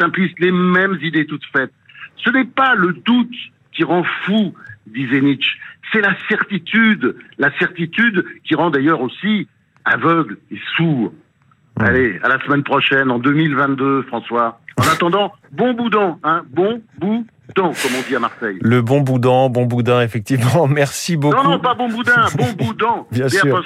simplistes, 0.00 0.40
les 0.40 0.50
mêmes 0.50 0.98
idées 1.02 1.26
toutes 1.26 1.44
faites. 1.54 1.72
Ce 2.24 2.30
n'est 2.30 2.46
pas 2.46 2.74
le 2.74 2.94
doute 2.94 3.36
qui 3.72 3.84
rend 3.84 4.04
fou, 4.22 4.54
disait 4.86 5.20
Nietzsche. 5.20 5.58
C'est 5.92 6.00
la 6.00 6.16
certitude, 6.30 7.16
la 7.36 7.52
certitude 7.58 8.24
qui 8.44 8.54
rend 8.54 8.70
d'ailleurs 8.70 9.02
aussi 9.02 9.46
aveugle 9.84 10.38
et 10.50 10.58
sourd. 10.74 11.12
Hmm. 11.78 11.84
Allez, 11.84 12.18
à 12.22 12.28
la 12.28 12.38
semaine 12.44 12.62
prochaine, 12.62 13.10
en 13.10 13.18
2022, 13.18 14.02
François. 14.04 14.60
En 14.78 14.88
attendant, 14.92 15.32
bon 15.52 15.72
boudin, 15.74 16.18
hein, 16.22 16.42
bon 16.50 16.82
boudin, 16.98 17.24
comme 17.54 17.66
on 17.66 18.08
dit 18.08 18.16
à 18.16 18.18
Marseille. 18.18 18.58
Le 18.60 18.82
bon 18.82 19.00
boudin, 19.00 19.48
bon 19.48 19.66
boudin, 19.66 20.00
effectivement. 20.02 20.66
Merci 20.68 21.16
beaucoup. 21.16 21.36
Non, 21.36 21.50
non, 21.50 21.58
pas 21.58 21.74
bon 21.74 21.88
boudin, 21.88 22.26
bon 22.36 22.52
boudin. 22.52 23.06
Bien 23.12 23.28
sûr. 23.28 23.62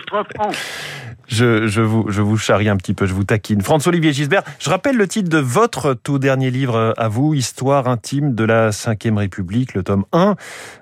Je, 1.31 1.81
vous, 1.81 2.37
charrie 2.37 2.69
un 2.69 2.77
petit 2.77 2.93
peu, 2.93 3.07
je 3.07 3.15
vous 3.15 3.23
taquine. 3.23 3.63
François-Olivier 3.63 4.13
Gisbert, 4.13 4.43
je 4.59 4.69
rappelle 4.69 4.97
le 4.97 5.07
titre 5.07 5.29
de 5.29 5.39
votre 5.39 5.95
tout 5.95 6.19
dernier 6.19 6.51
livre 6.51 6.93
à 6.97 7.09
vous, 7.09 7.35
Histoire 7.35 7.87
intime 7.87 8.35
de 8.35 8.43
la 8.43 8.71
Ve 8.71 9.17
République, 9.17 9.75
le 9.75 9.85
tome 9.85 10.05
1, 10.13 10.35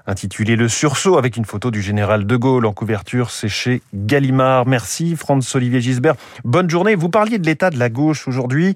intitulé 0.06 0.56
Le 0.56 0.68
sursaut, 0.68 1.18
avec 1.18 1.36
une 1.36 1.44
photo 1.44 1.70
du 1.70 1.82
général 1.82 2.26
de 2.26 2.36
Gaulle 2.36 2.64
en 2.64 2.72
couverture, 2.72 3.30
c'est 3.30 3.50
chez 3.50 3.82
Gallimard. 3.92 4.66
Merci 4.66 5.16
François-Olivier 5.16 5.82
Gisbert. 5.82 6.14
Bonne 6.44 6.70
journée. 6.70 6.94
Vous 6.94 7.10
parliez 7.10 7.38
de 7.38 7.44
l'état 7.44 7.68
de 7.68 7.78
la 7.78 7.90
gauche 7.90 8.26
aujourd'hui. 8.26 8.74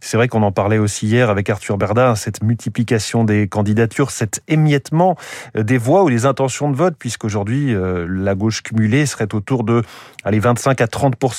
C'est 0.00 0.18
vrai 0.18 0.28
qu'on 0.28 0.42
en 0.42 0.52
parlait 0.52 0.78
aussi 0.78 1.06
hier 1.06 1.30
avec 1.30 1.48
Arthur 1.48 1.78
Berda, 1.78 2.16
cette 2.16 2.42
multiplication 2.42 3.24
des 3.24 3.48
candidatures, 3.48 4.10
cet 4.10 4.42
émiettement 4.46 5.16
des 5.54 5.78
voix 5.78 6.04
ou 6.04 6.10
des 6.10 6.26
intentions 6.26 6.70
de 6.70 6.76
vote, 6.76 6.96
puisqu'aujourd'hui, 6.98 7.74
euh, 7.74 8.06
la 8.08 8.34
gauche 8.34 8.62
cumulée 8.62 9.06
serait 9.06 9.34
autour 9.34 9.64
de 9.64 9.82
allez, 10.24 10.38
25 10.38 10.80
à 10.80 10.86
30% 10.86 10.97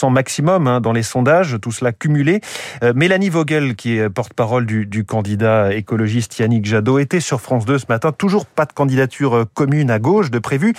maximum 0.09 0.67
hein, 0.67 0.81
dans 0.81 0.91
les 0.91 1.03
sondages, 1.03 1.57
tout 1.61 1.71
cela 1.71 1.91
cumulé. 1.91 2.41
Euh, 2.83 2.93
Mélanie 2.95 3.29
Vogel, 3.29 3.75
qui 3.75 3.97
est 3.97 4.09
porte-parole 4.09 4.65
du, 4.65 4.85
du, 4.85 5.05
candidat 5.05 5.73
écologiste 5.73 6.37
Yannick 6.39 6.65
Jadot, 6.65 6.99
était 6.99 7.19
sur 7.19 7.41
France 7.41 7.65
2 7.65 7.79
ce 7.79 7.85
matin. 7.89 8.11
Toujours 8.11 8.45
pas 8.45 8.65
de 8.65 8.73
candidature 8.73 9.35
euh, 9.35 9.45
commune 9.53 9.91
à 9.91 9.99
gauche 9.99 10.31
de 10.31 10.39
prévu, 10.39 10.73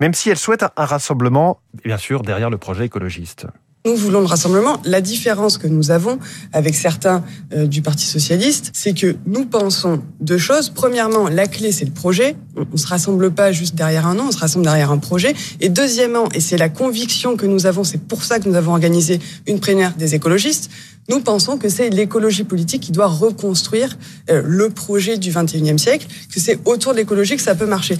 même 0.00 0.14
si 0.14 0.30
elle 0.30 0.38
souhaite 0.38 0.64
un 0.76 0.84
rassemblement, 0.84 1.60
bien 1.84 1.96
sûr, 1.96 2.22
derrière 2.22 2.50
le 2.50 2.58
projet 2.58 2.86
écologiste. 2.86 3.46
Nous 3.86 3.96
voulons 3.96 4.20
le 4.20 4.26
rassemblement. 4.26 4.80
La 4.86 5.02
différence 5.02 5.58
que 5.58 5.66
nous 5.66 5.90
avons 5.90 6.18
avec 6.54 6.74
certains 6.74 7.22
euh, 7.52 7.66
du 7.66 7.82
Parti 7.82 8.06
socialiste, 8.06 8.70
c'est 8.72 8.94
que 8.94 9.14
nous 9.26 9.44
pensons 9.44 10.00
deux 10.20 10.38
choses. 10.38 10.70
Premièrement, 10.70 11.28
la 11.28 11.46
clé, 11.46 11.70
c'est 11.70 11.84
le 11.84 11.90
projet. 11.90 12.34
On 12.56 12.64
ne 12.72 12.78
se 12.78 12.86
rassemble 12.86 13.30
pas 13.30 13.52
juste 13.52 13.74
derrière 13.74 14.06
un 14.06 14.14
nom, 14.14 14.28
on 14.28 14.32
se 14.32 14.38
rassemble 14.38 14.64
derrière 14.64 14.90
un 14.90 14.96
projet. 14.96 15.34
Et 15.60 15.68
deuxièmement, 15.68 16.30
et 16.32 16.40
c'est 16.40 16.56
la 16.56 16.70
conviction 16.70 17.36
que 17.36 17.44
nous 17.44 17.66
avons, 17.66 17.84
c'est 17.84 18.00
pour 18.00 18.24
ça 18.24 18.38
que 18.40 18.48
nous 18.48 18.54
avons 18.54 18.72
organisé 18.72 19.20
une 19.46 19.60
plénière 19.60 19.94
des 19.94 20.14
écologistes, 20.14 20.70
nous 21.10 21.20
pensons 21.20 21.58
que 21.58 21.68
c'est 21.68 21.90
l'écologie 21.90 22.44
politique 22.44 22.84
qui 22.84 22.92
doit 22.92 23.08
reconstruire 23.08 23.98
euh, 24.30 24.40
le 24.46 24.70
projet 24.70 25.18
du 25.18 25.30
21e 25.30 25.76
siècle, 25.76 26.06
que 26.32 26.40
c'est 26.40 26.58
autour 26.64 26.92
de 26.92 26.96
l'écologie 26.96 27.36
que 27.36 27.42
ça 27.42 27.54
peut 27.54 27.66
marcher 27.66 27.98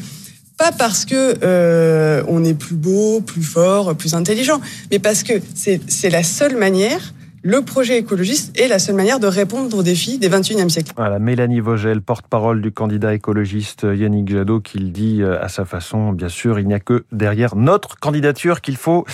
pas 0.56 0.73
parce 0.73 1.04
que 1.04 1.37
euh, 1.42 2.23
on 2.28 2.44
est 2.44 2.54
plus 2.54 2.76
beau, 2.76 3.20
plus 3.20 3.42
fort, 3.42 3.94
plus 3.96 4.14
intelligent, 4.14 4.61
mais 4.90 4.99
parce 4.99 5.23
que 5.23 5.32
c'est 5.54 6.11
la 6.11 6.23
seule 6.23 6.56
manière 6.56 7.12
le 7.46 7.60
projet 7.60 7.98
écologiste 7.98 8.58
est 8.58 8.68
la 8.68 8.78
seule 8.78 8.94
manière 8.94 9.20
de 9.20 9.26
répondre 9.26 9.76
aux 9.76 9.82
défis 9.82 10.16
des 10.16 10.30
21e 10.30 10.70
siècle. 10.70 10.92
Voilà, 10.96 11.18
Mélanie 11.18 11.60
Vogel, 11.60 12.00
porte-parole 12.00 12.62
du 12.62 12.72
candidat 12.72 13.12
écologiste 13.12 13.82
Yannick 13.82 14.30
Jadot, 14.30 14.60
qui 14.60 14.78
le 14.78 14.88
dit 14.88 15.20
euh, 15.20 15.44
à 15.44 15.50
sa 15.50 15.66
façon, 15.66 16.12
bien 16.12 16.30
sûr, 16.30 16.58
il 16.58 16.66
n'y 16.66 16.72
a 16.72 16.80
que 16.80 17.04
derrière 17.12 17.54
notre 17.54 17.98
candidature 17.98 18.62
qu'il 18.62 18.78
faut 18.78 19.04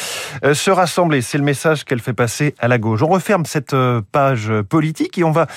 euh, 0.44 0.54
se 0.54 0.70
rassembler. 0.70 1.22
C'est 1.22 1.38
le 1.38 1.44
message 1.44 1.84
qu'elle 1.84 1.98
fait 1.98 2.12
passer 2.12 2.54
à 2.60 2.68
la 2.68 2.78
gauche. 2.78 3.02
On 3.02 3.08
referme 3.08 3.46
cette 3.46 3.74
euh, 3.74 4.00
page 4.12 4.52
politique 4.68 5.18
et 5.18 5.24
on 5.24 5.32
va 5.32 5.48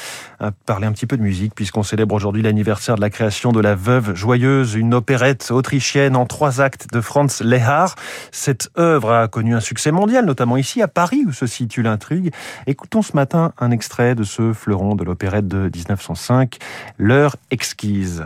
parler 0.65 0.87
un 0.87 0.91
petit 0.91 1.05
peu 1.05 1.15
de 1.15 1.21
musique, 1.21 1.55
puisqu'on 1.55 1.83
célèbre 1.83 2.13
aujourd'hui 2.13 2.41
l'anniversaire 2.41 2.95
de 2.95 3.01
la 3.01 3.09
création 3.09 3.53
de 3.53 3.61
La 3.61 3.75
Veuve 3.75 4.13
Joyeuse, 4.13 4.73
une 4.73 4.93
opérette 4.93 5.51
autrichienne 5.51 6.17
en 6.17 6.25
trois 6.25 6.59
actes 6.59 6.87
de 6.91 6.99
Franz 6.99 7.41
Lehár. 7.45 7.95
Cette 8.31 8.69
œuvre 8.77 9.13
a 9.13 9.27
connu 9.29 9.55
un 9.55 9.61
succès 9.61 9.91
mondial, 9.91 10.25
notamment 10.25 10.57
ici 10.57 10.81
à 10.81 10.89
Paris, 10.89 11.23
où 11.25 11.31
se 11.31 11.45
situe 11.45 11.81
l'intrigue. 11.81 12.33
Écoutons 12.65 13.01
ce 13.01 13.15
matin 13.15 13.53
un 13.57 13.71
extrait 13.71 14.15
de 14.15 14.23
ce 14.23 14.53
fleuron 14.53 14.95
de 14.95 15.03
l'opérette 15.03 15.47
de 15.47 15.69
1905, 15.73 16.57
L'heure 16.97 17.35
exquise. 17.51 18.25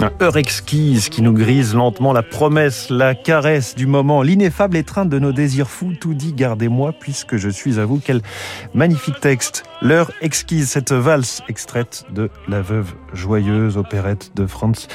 Heure 0.00 0.36
exquise 0.36 1.08
qui 1.08 1.22
nous 1.22 1.32
grise 1.32 1.74
lentement 1.74 2.12
la 2.12 2.22
promesse, 2.22 2.88
la 2.88 3.16
caresse 3.16 3.74
du 3.74 3.86
moment, 3.86 4.22
l'ineffable 4.22 4.76
étreinte 4.76 5.08
de 5.08 5.18
nos 5.18 5.32
désirs 5.32 5.68
fous, 5.68 5.94
tout 6.00 6.14
dit 6.14 6.32
gardez-moi 6.32 6.92
puisque 6.92 7.36
je 7.36 7.48
suis 7.48 7.80
à 7.80 7.84
vous. 7.84 7.98
Quel 7.98 8.22
magnifique 8.74 9.18
texte. 9.20 9.64
L'heure 9.82 10.12
exquise, 10.20 10.68
cette 10.68 10.92
valse 10.92 11.42
extraite 11.48 12.04
de 12.12 12.30
La 12.46 12.62
Veuve 12.62 12.94
Joyeuse, 13.12 13.76
opérette 13.76 14.32
de 14.36 14.46
Franz 14.46 14.86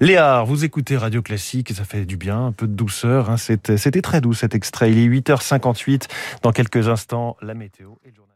Léard. 0.00 0.46
Vous 0.46 0.64
écoutez 0.64 0.96
Radio 0.96 1.20
Classique 1.20 1.72
ça 1.74 1.84
fait 1.84 2.06
du 2.06 2.16
bien, 2.16 2.46
un 2.46 2.52
peu 2.52 2.66
de 2.66 2.74
douceur. 2.74 3.30
Hein. 3.30 3.36
C'était 3.36 4.02
très 4.02 4.20
doux 4.20 4.32
cet 4.32 4.54
extrait. 4.54 4.90
Il 4.90 4.98
est 4.98 5.08
8h58. 5.08 6.08
Dans 6.42 6.52
quelques 6.52 6.88
instants, 6.88 7.36
la 7.42 7.54
météo 7.54 7.92
et 8.04 8.12
le 8.16 8.27